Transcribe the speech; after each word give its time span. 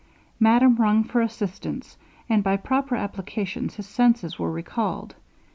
Madame 0.39 0.77
rung 0.77 1.03
for 1.03 1.21
assistance, 1.21 1.95
and 2.27 2.43
by 2.43 2.57
proper 2.57 2.95
applications, 2.95 3.75
his 3.75 3.85
senses 3.85 4.39
were 4.39 4.51
recalled. 4.51 5.13